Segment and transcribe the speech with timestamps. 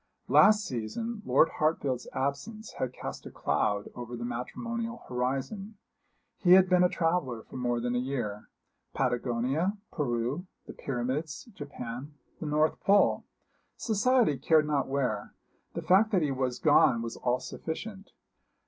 [0.27, 5.77] Last season Lord Hartfield's absence had cast a cloud over the matrimonial horizon.
[6.39, 8.49] He had been a traveller for more than a year
[8.95, 13.25] Patagonia, Peru, the Pyramids, Japan, the North Pole
[13.77, 15.35] society cared not where
[15.75, 18.09] the fact that he was gone was all sufficient.